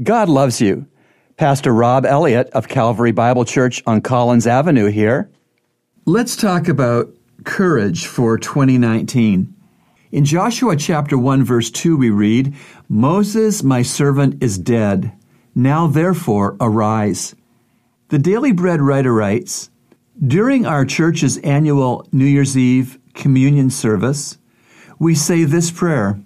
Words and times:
God 0.00 0.28
loves 0.28 0.60
you. 0.60 0.86
Pastor 1.36 1.72
Rob 1.72 2.06
Elliott 2.06 2.48
of 2.50 2.68
Calvary 2.68 3.12
Bible 3.12 3.44
Church 3.44 3.82
on 3.86 4.00
Collins 4.00 4.46
Avenue 4.46 4.86
here. 4.86 5.30
Let's 6.06 6.34
talk 6.34 6.66
about 6.66 7.14
courage 7.44 8.06
for 8.06 8.38
2019. 8.38 9.54
In 10.10 10.24
Joshua 10.24 10.76
chapter 10.76 11.18
1 11.18 11.44
verse 11.44 11.70
2 11.70 11.96
we 11.96 12.08
read, 12.08 12.54
Moses 12.88 13.62
my 13.62 13.82
servant 13.82 14.42
is 14.42 14.58
dead. 14.58 15.12
Now 15.54 15.86
therefore 15.86 16.56
arise. 16.58 17.34
The 18.08 18.18
Daily 18.18 18.52
Bread 18.52 18.80
writer 18.80 19.12
writes, 19.12 19.70
During 20.26 20.64
our 20.64 20.86
church's 20.86 21.36
annual 21.38 22.08
New 22.12 22.24
Year's 22.24 22.56
Eve 22.56 22.98
communion 23.12 23.68
service, 23.68 24.38
we 24.98 25.14
say 25.14 25.44
this 25.44 25.70
prayer 25.70 26.18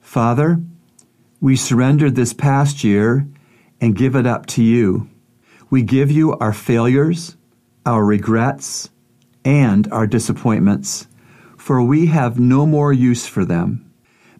Father, 0.00 0.62
we 1.40 1.56
surrender 1.56 2.10
this 2.10 2.32
past 2.32 2.82
year 2.82 3.28
and 3.80 3.96
give 3.96 4.16
it 4.16 4.26
up 4.26 4.46
to 4.46 4.62
you. 4.62 5.08
We 5.70 5.82
give 5.82 6.10
you 6.10 6.36
our 6.38 6.52
failures, 6.52 7.36
our 7.86 8.04
regrets, 8.04 8.90
and 9.44 9.90
our 9.92 10.06
disappointments, 10.06 11.06
for 11.56 11.82
we 11.82 12.06
have 12.06 12.40
no 12.40 12.66
more 12.66 12.92
use 12.92 13.26
for 13.26 13.44
them. 13.44 13.90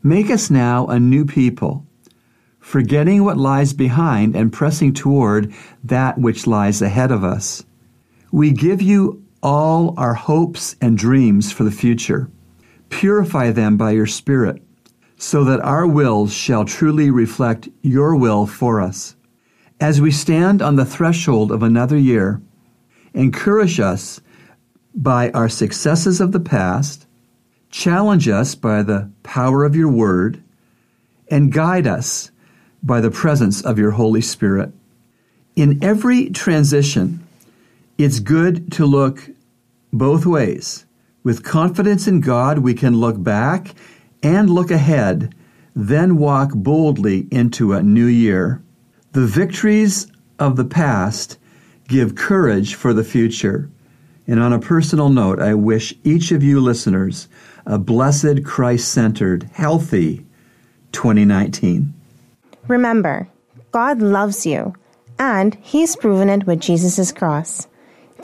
Make 0.02 0.30
us 0.30 0.50
now 0.50 0.86
a 0.86 0.98
new 0.98 1.24
people, 1.24 1.86
forgetting 2.60 3.24
what 3.24 3.36
lies 3.36 3.72
behind 3.72 4.34
and 4.34 4.52
pressing 4.52 4.92
toward 4.92 5.52
that 5.84 6.18
which 6.18 6.46
lies 6.46 6.82
ahead 6.82 7.10
of 7.10 7.24
us. 7.24 7.64
We 8.32 8.50
give 8.50 8.82
you 8.82 9.24
all 9.42 9.94
our 9.96 10.14
hopes 10.14 10.76
and 10.80 10.98
dreams 10.98 11.52
for 11.52 11.64
the 11.64 11.70
future. 11.70 12.30
Purify 12.90 13.52
them 13.52 13.76
by 13.76 13.92
your 13.92 14.06
Spirit, 14.06 14.62
so 15.18 15.42
that 15.44 15.60
our 15.60 15.86
wills 15.86 16.32
shall 16.32 16.64
truly 16.64 17.10
reflect 17.10 17.68
your 17.82 18.14
will 18.14 18.46
for 18.46 18.80
us. 18.80 19.16
As 19.80 20.00
we 20.00 20.12
stand 20.12 20.62
on 20.62 20.76
the 20.76 20.84
threshold 20.84 21.50
of 21.50 21.62
another 21.62 21.98
year, 21.98 22.40
encourage 23.14 23.80
us 23.80 24.20
by 24.94 25.30
our 25.30 25.48
successes 25.48 26.20
of 26.20 26.30
the 26.30 26.40
past, 26.40 27.06
challenge 27.70 28.28
us 28.28 28.54
by 28.54 28.82
the 28.82 29.10
power 29.24 29.64
of 29.64 29.74
your 29.74 29.90
word, 29.90 30.42
and 31.28 31.52
guide 31.52 31.86
us 31.86 32.30
by 32.82 33.00
the 33.00 33.10
presence 33.10 33.60
of 33.60 33.78
your 33.78 33.90
Holy 33.92 34.20
Spirit. 34.20 34.72
In 35.56 35.82
every 35.82 36.30
transition, 36.30 37.26
it's 37.98 38.20
good 38.20 38.70
to 38.72 38.86
look 38.86 39.28
both 39.92 40.24
ways. 40.24 40.86
With 41.24 41.44
confidence 41.44 42.06
in 42.06 42.20
God, 42.20 42.58
we 42.58 42.72
can 42.72 42.96
look 42.96 43.20
back 43.20 43.74
and 44.22 44.50
look 44.50 44.70
ahead, 44.70 45.34
then 45.74 46.16
walk 46.16 46.50
boldly 46.54 47.26
into 47.30 47.72
a 47.72 47.82
new 47.82 48.06
year. 48.06 48.62
The 49.12 49.26
victories 49.26 50.10
of 50.38 50.56
the 50.56 50.64
past 50.64 51.38
give 51.88 52.14
courage 52.14 52.74
for 52.74 52.92
the 52.92 53.04
future. 53.04 53.70
And 54.26 54.40
on 54.40 54.52
a 54.52 54.58
personal 54.58 55.08
note, 55.08 55.40
I 55.40 55.54
wish 55.54 55.94
each 56.04 56.32
of 56.32 56.42
you 56.42 56.60
listeners 56.60 57.28
a 57.64 57.78
blessed, 57.78 58.44
Christ 58.44 58.92
centered, 58.92 59.48
healthy 59.52 60.24
2019. 60.92 61.92
Remember, 62.66 63.28
God 63.72 64.00
loves 64.00 64.46
you, 64.46 64.74
and 65.18 65.56
He's 65.60 65.96
proven 65.96 66.28
it 66.28 66.46
with 66.46 66.60
Jesus' 66.60 67.12
cross. 67.12 67.66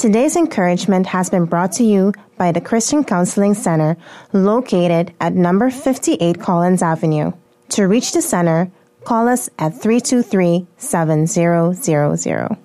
Today's 0.04 0.36
encouragement 0.36 1.06
has 1.06 1.30
been 1.30 1.46
brought 1.46 1.72
to 1.80 1.82
you 1.82 2.12
by 2.36 2.52
the 2.52 2.60
Christian 2.60 3.04
Counseling 3.04 3.54
Center 3.54 3.96
located 4.34 5.14
at 5.18 5.32
number 5.32 5.70
58 5.70 6.38
Collins 6.38 6.82
Avenue. 6.82 7.32
To 7.70 7.84
reach 7.84 8.12
the 8.12 8.20
center, 8.20 8.70
call 9.04 9.28
us 9.28 9.48
at 9.58 9.80
323 9.80 10.66
7000. 10.76 12.63